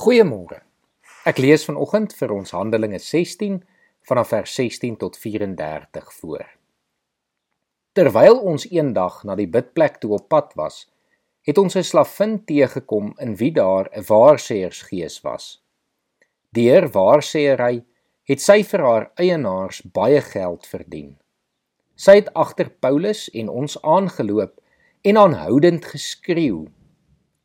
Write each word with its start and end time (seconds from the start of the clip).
Goeiemôre. 0.00 0.62
Ek 1.28 1.36
lees 1.44 1.66
vanoggend 1.68 2.14
vir 2.16 2.30
ons 2.32 2.54
Handelinge 2.56 2.96
16 3.04 3.58
vanaf 4.08 4.30
vers 4.32 4.54
16 4.56 4.94
tot 5.02 5.18
34 5.20 6.06
voor. 6.22 6.46
Terwyl 7.92 8.40
ons 8.52 8.64
eendag 8.70 9.18
na 9.28 9.36
die 9.36 9.48
bidplek 9.56 9.98
toe 10.00 10.14
op 10.16 10.30
pad 10.32 10.56
was, 10.56 10.86
het 11.44 11.60
ons 11.60 11.76
'n 11.76 11.84
slavin 11.84 12.38
teëgekom 12.48 13.12
in 13.20 13.36
wie 13.36 13.52
daar 13.52 13.92
'n 13.92 14.06
waarsêersgees 14.08 15.20
was. 15.20 15.60
Deur 16.56 16.88
waarsêery 16.96 17.84
het 18.24 18.40
sy 18.40 18.62
vir 18.62 18.80
haar 18.80 19.10
eienaars 19.16 19.82
baie 19.82 20.20
geld 20.20 20.66
verdien. 20.66 21.18
Sy 21.94 22.14
het 22.24 22.32
agter 22.34 22.70
Paulus 22.70 23.28
en 23.34 23.48
ons 23.48 23.82
aangeloop 23.82 24.60
en 25.02 25.16
aanhoudend 25.16 25.84
geskreeu 25.84 26.72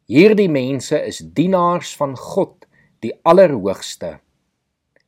Hierdie 0.05 0.51
mense 0.53 0.99
is 1.01 1.23
dienaars 1.33 1.95
van 1.97 2.11
God, 2.13 2.67
die 3.01 3.09
Allerhoogste. 3.25 4.19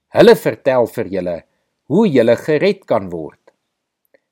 Hulle 0.10 0.34
vertel 0.34 0.88
vir 0.90 1.12
julle 1.14 1.36
hoe 1.94 2.08
julle 2.10 2.34
gered 2.42 2.82
kan 2.90 3.12
word. 3.12 3.52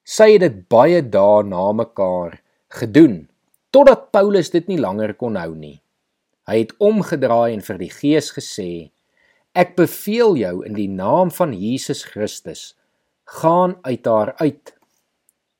Sy 0.01 0.31
het 0.31 0.41
dit 0.41 0.55
baie 0.73 1.03
dae 1.05 1.43
na 1.45 1.67
mekaar 1.69 2.39
gedoen 2.79 3.27
totdat 3.69 4.09
Paulus 4.15 4.49
dit 4.55 4.65
nie 4.71 4.79
langer 4.81 5.13
kon 5.19 5.37
hou 5.37 5.51
nie. 5.53 5.77
Hy 6.49 6.57
het 6.63 6.73
omgedraai 6.81 7.53
en 7.53 7.61
vir 7.61 7.81
die 7.83 7.91
Gees 7.93 8.31
gesê: 8.33 8.89
Ek 9.53 9.77
beveel 9.77 10.33
jou 10.41 10.55
in 10.65 10.73
die 10.73 10.89
naam 10.89 11.29
van 11.29 11.53
Jesus 11.53 12.01
Christus, 12.09 12.73
gaan 13.37 13.77
uit 13.85 14.09
haar 14.09 14.33
uit. 14.41 14.73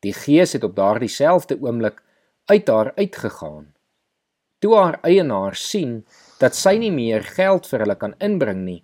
Die 0.02 0.18
Gees 0.18 0.58
het 0.58 0.66
op 0.66 0.74
daardie 0.82 1.13
selfde 1.13 1.62
oomblik 1.62 2.02
uit 2.49 2.74
haar 2.74 2.94
uitgegaan. 2.98 3.75
Toe 4.66 4.74
haar 4.80 4.96
eienaars 5.05 5.62
sien 5.70 6.00
dat 6.42 6.55
sy 6.58 6.72
nie 6.82 6.90
meer 6.90 7.22
geld 7.36 7.68
vir 7.70 7.84
hulle 7.84 7.96
kan 8.02 8.16
inbring 8.28 8.64
nie, 8.66 8.80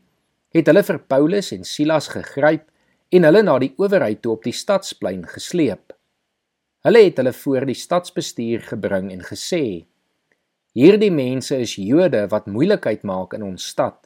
het 0.54 0.68
hulle 0.70 0.84
vir 0.86 1.00
Paulus 1.10 1.48
en 1.56 1.64
Silas 1.66 2.12
gegryp 2.12 2.68
en 3.10 3.26
hulle 3.26 3.40
na 3.42 3.56
die 3.64 3.72
owerheid 3.82 4.20
toe 4.22 4.36
op 4.36 4.44
die 4.46 4.54
stadsplein 4.54 5.24
gesleep. 5.32 5.96
Hulle 6.86 7.02
het 7.08 7.18
hulle 7.18 7.34
voor 7.34 7.66
die 7.66 7.78
stadsbestuur 7.80 8.68
gebring 8.68 9.10
en 9.16 9.24
gesê: 9.26 9.88
Hierdie 10.78 11.10
mense 11.10 11.58
is 11.66 11.74
Jode 11.82 12.28
wat 12.30 12.46
moeilikheid 12.46 13.02
maak 13.02 13.34
in 13.40 13.48
ons 13.48 13.66
stad. 13.74 13.98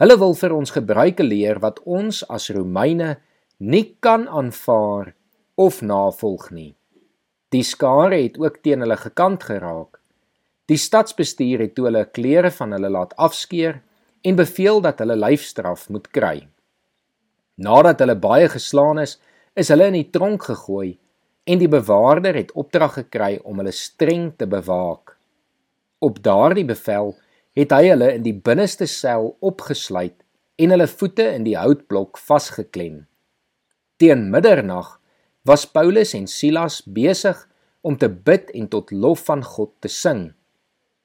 Hulle 0.00 0.16
wil 0.22 0.32
vir 0.40 0.54
ons 0.56 0.72
gebruike 0.72 1.26
leer 1.26 1.60
wat 1.60 1.82
ons 1.84 2.22
as 2.32 2.48
Romeine 2.56 3.18
nie 3.60 3.90
kan 4.00 4.24
aanvaar 4.24 5.12
of 5.60 5.82
navolg 5.84 6.48
nie. 6.48 6.72
Die 7.52 7.62
skare 7.62 8.22
het 8.22 8.40
ook 8.40 8.62
teen 8.64 8.80
hulle 8.80 8.96
gekant 9.04 9.44
geraak. 9.52 10.00
Die 10.70 10.80
stadsbestuur 10.80 11.60
het 11.60 11.74
toe 11.76 11.90
hulle 11.90 12.06
klere 12.08 12.50
van 12.54 12.72
hulle 12.72 12.88
laat 12.88 13.12
afskeer 13.20 13.82
en 14.24 14.36
beveel 14.38 14.80
dat 14.84 15.02
hulle 15.02 15.16
lyfstraf 15.20 15.88
moet 15.92 16.08
kry. 16.08 16.46
Nadat 17.60 18.00
hulle 18.00 18.16
baie 18.16 18.48
geslaan 18.48 19.02
is, 19.02 19.18
is 19.54 19.68
hulle 19.70 19.90
in 19.92 19.98
die 19.98 20.10
tronk 20.10 20.46
gegooi 20.48 20.96
en 21.44 21.60
die 21.60 21.68
bewaarder 21.68 22.34
het 22.38 22.54
opdrag 22.56 22.96
gekry 22.98 23.36
om 23.44 23.60
hulle 23.60 23.74
streng 23.76 24.30
te 24.40 24.48
bewaak. 24.48 25.18
Op 26.00 26.22
daardie 26.24 26.64
bevel 26.64 27.12
het 27.54 27.72
hy 27.76 27.90
hulle 27.90 28.14
in 28.16 28.24
die 28.24 28.34
binneste 28.34 28.88
sel 28.90 29.34
opgesluit 29.44 30.16
en 30.56 30.72
hulle 30.72 30.88
voete 30.88 31.26
in 31.36 31.44
die 31.44 31.58
houtblok 31.58 32.18
vasgeklem. 32.18 33.04
Teen 34.00 34.30
middernag 34.32 34.96
was 35.44 35.66
Paulus 35.68 36.14
en 36.16 36.26
Silas 36.26 36.80
besig 36.82 37.36
om 37.84 37.98
te 38.00 38.08
bid 38.08 38.48
en 38.56 38.66
tot 38.72 38.90
lof 38.90 39.26
van 39.28 39.44
God 39.44 39.74
te 39.84 39.92
sing. 39.92 40.32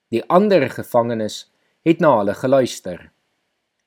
Die 0.09 0.23
ander 0.25 0.63
gevangenes 0.73 1.43
het 1.85 1.99
na 2.01 2.15
hulle 2.17 2.33
geluister. 2.33 3.11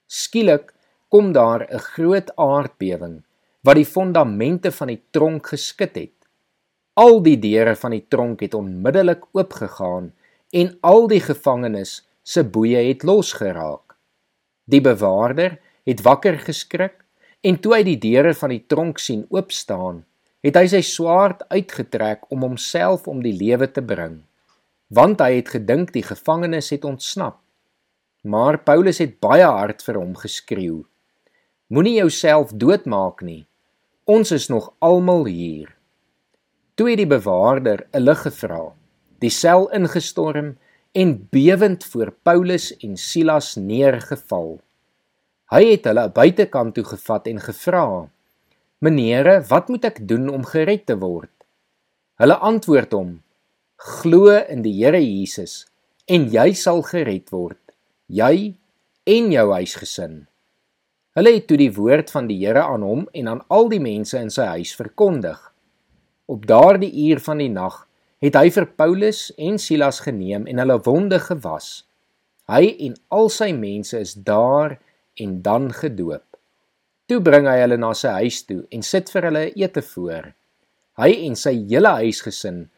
Skielik 0.07 0.71
kom 1.11 1.33
daar 1.35 1.67
'n 1.67 1.79
groot 1.79 2.31
aardbewing 2.37 3.25
wat 3.67 3.77
die 3.77 3.87
fondamente 3.87 4.71
van 4.71 4.89
die 4.89 5.03
tronk 5.11 5.47
geskit 5.47 5.95
het. 5.97 6.19
Al 6.95 7.23
die 7.23 7.39
deure 7.39 7.75
van 7.77 7.91
die 7.91 8.07
tronk 8.09 8.41
het 8.41 8.55
onmiddellik 8.55 9.25
oopgegaan 9.33 10.13
en 10.51 10.79
al 10.81 11.09
die 11.09 11.21
gevangenes 11.21 12.07
se 12.23 12.45
boeye 12.45 12.89
het 12.89 13.03
losgeraak. 13.03 13.97
Die 14.65 14.81
bewaarder 14.81 15.59
het 15.85 16.03
wakker 16.03 16.39
geskrik 16.39 17.05
en 17.41 17.59
toe 17.61 17.75
hy 17.75 17.83
die 17.83 17.99
deure 17.99 18.35
van 18.35 18.51
die 18.51 18.65
tronk 18.67 18.99
sien 18.99 19.27
oop 19.31 19.51
staan, 19.51 20.05
het 20.41 20.55
hy 20.55 20.67
sy 20.67 20.81
swaard 20.81 21.43
uitgetrek 21.49 22.31
om 22.31 22.43
homself 22.43 23.09
om 23.09 23.23
die 23.23 23.35
lewe 23.35 23.73
te 23.73 23.83
bring 23.83 24.23
want 24.93 25.23
hy 25.25 25.39
het 25.39 25.49
gedink 25.55 25.95
die 25.95 26.05
gevangenes 26.05 26.69
het 26.75 26.85
ontsnap. 26.85 27.39
Maar 28.29 28.59
Paulus 28.61 29.01
het 29.01 29.17
baie 29.25 29.47
hard 29.49 29.81
vir 29.83 29.99
hom 29.99 30.13
geskreeu: 30.21 30.83
Moenie 31.73 31.97
jouself 31.97 32.53
doodmaak 32.53 33.23
nie. 33.25 33.47
Ons 34.05 34.35
is 34.37 34.51
nog 34.53 34.73
almal 34.79 35.25
hier. 35.27 35.73
Toe 36.77 36.91
het 36.91 37.01
die 37.01 37.09
bewaarder 37.09 37.87
'n 37.93 38.05
lig 38.05 38.21
gevra, 38.23 38.75
die 39.19 39.31
sel 39.31 39.71
ingestorm 39.73 40.57
en 40.93 41.29
bewend 41.31 41.85
voor 41.85 42.13
Paulus 42.23 42.77
en 42.77 42.97
Silas 42.97 43.57
neergeval. 43.57 44.61
Hy 45.53 45.65
het 45.71 45.85
hulle 45.85 46.09
buitekant 46.09 46.75
toe 46.75 46.85
gevat 46.85 47.27
en 47.27 47.41
gevra: 47.41 48.09
"Meneere, 48.79 49.41
wat 49.49 49.69
moet 49.69 49.85
ek 49.85 50.09
doen 50.09 50.29
om 50.29 50.45
gered 50.45 50.87
te 50.87 50.99
word?" 50.99 51.33
Hulle 52.21 52.37
antwoord 52.37 52.93
hom: 52.93 53.23
Glo 53.83 54.31
in 54.31 54.61
die 54.63 54.77
Here 54.79 55.01
Jesus 55.03 55.65
en 56.07 56.29
jy 56.31 56.53
sal 56.55 56.85
gered 56.87 57.33
word, 57.35 57.59
jy 58.07 58.53
en 59.11 59.31
jou 59.35 59.47
huisgesin. 59.51 60.21
Hulle 61.19 61.33
het 61.35 61.49
toe 61.51 61.57
die 61.59 61.73
woord 61.75 62.13
van 62.15 62.29
die 62.31 62.37
Here 62.39 62.63
aan 62.63 62.85
hom 62.87 63.01
en 63.11 63.31
aan 63.33 63.41
al 63.51 63.67
die 63.73 63.81
mense 63.83 64.21
in 64.23 64.29
sy 64.31 64.45
huis 64.53 64.71
verkondig. 64.79 65.41
Op 66.31 66.47
daardie 66.47 66.93
uur 67.09 67.19
van 67.25 67.43
die 67.43 67.51
nag 67.51 67.81
het 68.23 68.39
hy 68.39 68.53
vir 68.55 68.69
Paulus 68.79 69.25
en 69.35 69.59
Silas 69.59 69.99
geneem 70.05 70.47
en 70.47 70.63
hulle 70.63 70.77
wonde 70.87 71.19
gewas. 71.25 71.73
Hy 72.47 72.69
en 72.87 72.95
al 73.11 73.33
sy 73.35 73.49
mense 73.57 73.99
is 73.99 74.13
daar 74.15 74.77
en 75.19 75.41
dan 75.43 75.73
gedoop. 75.75 76.29
Toe 77.11 77.19
bring 77.19 77.51
hy 77.51 77.59
hulle 77.65 77.81
na 77.83 77.91
sy 77.99 78.15
huis 78.21 78.45
toe 78.47 78.61
en 78.71 78.87
sit 78.87 79.11
vir 79.11 79.27
hulle 79.27 79.45
ete 79.59 79.83
voor. 79.91 80.31
Hy 81.03 81.11
en 81.27 81.35
sy 81.35 81.57
hele 81.67 81.97
huisgesin 81.99 82.69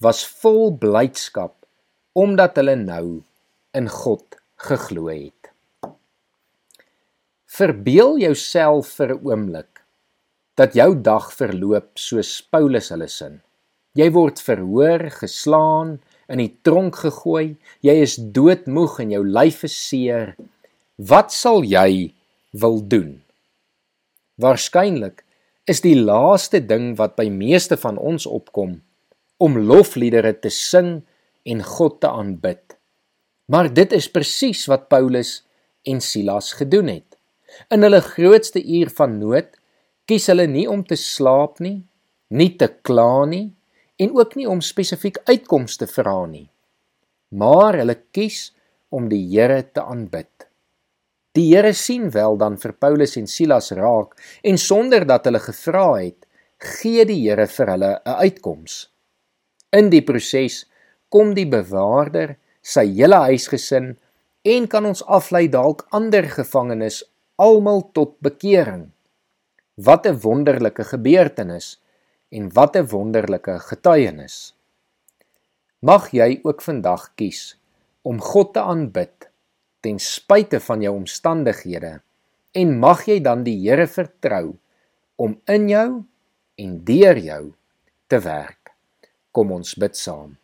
was 0.00 0.22
vol 0.40 0.70
blydskap 0.80 1.54
omdat 2.16 2.56
hulle 2.58 2.74
nou 2.80 3.20
in 3.76 3.88
God 3.92 4.38
geglo 4.64 5.10
het. 5.12 5.50
Verbeel 7.50 8.16
jouself 8.22 8.94
vir 8.96 9.12
'n 9.14 9.20
oomblik 9.28 9.84
dat 10.56 10.74
jou 10.74 10.94
dag 10.94 11.32
verloop 11.32 11.98
soos 11.98 12.40
Paulus 12.42 12.88
hulle 12.88 13.08
sin. 13.08 13.40
Jy 13.94 14.10
word 14.10 14.40
verhoor, 14.40 15.10
geslaan, 15.10 16.00
in 16.28 16.38
die 16.38 16.56
tronk 16.62 16.96
gegooi, 16.96 17.56
jy 17.82 17.94
is 18.02 18.16
doodmoeg 18.16 19.00
en 19.00 19.10
jou 19.10 19.24
lyf 19.24 19.64
is 19.64 19.88
seer. 19.88 20.36
Wat 20.96 21.32
sal 21.32 21.64
jy 21.64 22.14
wil 22.52 22.80
doen? 22.88 23.22
Waarskynlik 24.36 25.24
is 25.66 25.80
die 25.80 25.96
laaste 25.96 26.60
ding 26.60 26.96
wat 26.96 27.16
by 27.16 27.28
meeste 27.28 27.76
van 27.76 27.98
ons 27.98 28.26
opkom 28.26 28.80
om 29.40 29.56
lofliedere 29.58 30.34
te 30.38 30.52
sing 30.52 31.00
en 31.48 31.62
God 31.64 32.00
te 32.00 32.10
aanbid. 32.10 32.76
Maar 33.50 33.70
dit 33.74 33.92
is 33.96 34.10
presies 34.12 34.66
wat 34.70 34.88
Paulus 34.92 35.40
en 35.88 36.00
Silas 36.04 36.52
gedoen 36.58 36.92
het. 36.92 37.16
In 37.72 37.82
hulle 37.82 38.02
grootste 38.04 38.62
uur 38.62 38.92
van 38.94 39.16
nood 39.18 39.56
kies 40.06 40.28
hulle 40.30 40.46
nie 40.50 40.66
om 40.70 40.84
te 40.86 40.98
slaap 40.98 41.58
nie, 41.62 41.80
nie 42.30 42.52
te 42.60 42.68
kla 42.86 43.24
nie 43.30 43.48
en 44.00 44.14
ook 44.16 44.36
nie 44.38 44.46
om 44.48 44.62
spesifiek 44.64 45.18
uitkomste 45.28 45.86
te 45.86 45.94
vra 45.94 46.24
nie. 46.26 46.48
Maar 47.30 47.80
hulle 47.82 47.96
kies 48.14 48.50
om 48.90 49.08
die 49.10 49.22
Here 49.30 49.62
te 49.72 49.82
aanbid. 49.82 50.46
Die 51.38 51.46
Here 51.52 51.72
sien 51.78 52.08
wel 52.10 52.38
dan 52.40 52.56
vir 52.58 52.74
Paulus 52.74 53.16
en 53.20 53.28
Silas 53.30 53.70
raak 53.78 54.16
en 54.42 54.58
sonder 54.58 55.06
dat 55.06 55.28
hulle 55.28 55.42
gevra 55.42 55.86
het, 56.00 56.26
gee 56.80 57.04
die 57.06 57.20
Here 57.22 57.46
vir 57.46 57.70
hulle 57.74 57.92
'n 58.04 58.16
uitkoms. 58.26 58.90
In 59.70 59.90
die 59.90 60.02
proses 60.02 60.64
kom 61.14 61.34
die 61.34 61.46
bewaarder, 61.46 62.34
sy 62.62 62.86
hele 62.90 63.20
huisgesin 63.30 63.92
en 64.42 64.66
kan 64.72 64.86
ons 64.88 65.02
aflei 65.06 65.46
dalk 65.52 65.86
ander 65.96 66.26
gevangenes 66.32 67.02
almal 67.40 67.84
tot 67.96 68.16
bekering. 68.24 68.90
Wat 69.76 70.06
'n 70.06 70.20
wonderlike 70.26 70.84
gebeurtenis 70.84 71.78
en 72.30 72.50
wat 72.52 72.76
'n 72.76 72.86
wonderlike 72.86 73.58
getuienis. 73.70 74.54
Mag 75.80 76.10
jy 76.12 76.40
ook 76.42 76.60
vandag 76.62 77.14
kies 77.14 77.56
om 78.02 78.20
God 78.20 78.52
te 78.54 78.60
aanbid 78.60 79.30
ten 79.80 79.98
spyte 79.98 80.60
van 80.60 80.82
jou 80.82 80.94
omstandighede 80.96 82.00
en 82.52 82.78
mag 82.78 83.06
jy 83.08 83.20
dan 83.20 83.44
die 83.44 83.58
Here 83.62 83.86
vertrou 83.86 84.56
om 85.16 85.40
in 85.46 85.68
jou 85.68 86.04
en 86.56 86.84
deur 86.84 87.18
jou 87.18 87.44
te 88.06 88.18
werk. 88.18 88.59
Kom 89.30 89.52
ons 89.54 89.76
bid 89.78 89.94
saam. 89.94 90.34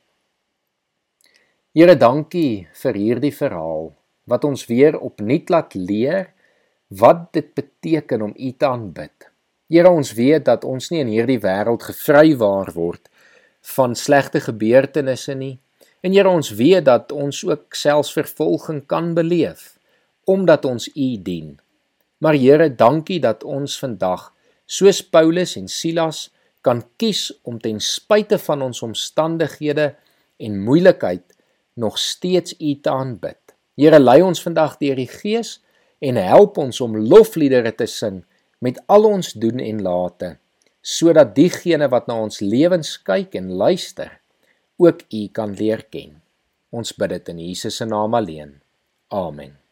Here, 1.74 1.96
dankie 1.98 2.68
vir 2.80 2.96
hierdie 2.96 3.34
verhaal 3.34 3.90
wat 4.30 4.44
ons 4.46 4.62
weer 4.70 4.94
opnuut 4.96 5.50
laat 5.50 5.74
leer 5.74 6.30
wat 6.88 7.32
dit 7.34 7.48
beteken 7.58 8.22
om 8.28 8.32
U 8.32 8.52
te 8.52 8.68
aanbid. 8.68 9.26
Here, 9.66 9.90
ons 9.90 10.12
weet 10.14 10.46
dat 10.46 10.64
ons 10.64 10.90
nie 10.92 11.02
in 11.02 11.10
hierdie 11.10 11.40
wêreld 11.42 11.82
gevrywaar 11.88 12.70
word 12.76 13.10
van 13.74 13.98
slegte 13.98 14.40
gebeurtenisse 14.44 15.34
nie. 15.34 15.56
En 16.06 16.14
Here, 16.14 16.30
ons 16.30 16.52
weet 16.54 16.86
dat 16.86 17.10
ons 17.12 17.42
ook 17.44 17.74
selfs 17.74 18.14
vervolging 18.14 18.84
kan 18.86 19.14
beleef 19.18 19.72
omdat 20.26 20.64
ons 20.66 20.88
U 20.90 21.10
dien. 21.22 21.52
Maar 22.18 22.34
Here, 22.38 22.70
dankie 22.70 23.18
dat 23.22 23.42
ons 23.44 23.76
vandag 23.78 24.30
soos 24.66 25.02
Paulus 25.02 25.54
en 25.58 25.68
Silas 25.70 26.28
kan 26.66 26.82
kies 26.98 27.30
om 27.46 27.60
ten 27.62 27.78
spyte 27.82 28.38
van 28.42 28.64
ons 28.66 28.82
omstandighede 28.82 29.92
en 30.42 30.58
moeilikheid 30.66 31.36
nog 31.78 31.98
steeds 31.98 32.56
U 32.58 32.74
te 32.80 32.90
aanbid. 32.90 33.38
Here, 33.76 34.00
lei 34.00 34.22
ons 34.24 34.42
vandag 34.42 34.78
deur 34.80 34.98
die 34.98 35.10
Gees 35.10 35.58
en 36.00 36.18
help 36.20 36.58
ons 36.58 36.80
om 36.84 36.96
lofliedere 36.96 37.72
te 37.76 37.86
sing 37.90 38.24
met 38.64 38.80
al 38.92 39.08
ons 39.08 39.32
doen 39.36 39.62
en 39.62 39.82
late 39.84 40.36
sodat 40.86 41.34
diegene 41.34 41.88
wat 41.90 42.06
na 42.06 42.14
ons 42.22 42.38
lewens 42.44 42.92
kyk 43.02 43.34
en 43.40 43.50
luister 43.58 44.12
ook 44.78 45.02
U 45.10 45.26
kan 45.34 45.56
leer 45.58 45.82
ken. 45.90 46.20
Ons 46.70 46.94
bid 46.94 47.16
dit 47.16 47.34
in 47.34 47.44
Jesus 47.48 47.82
se 47.82 47.90
naam 47.90 48.14
alleen. 48.14 48.60
Amen. 49.10 49.65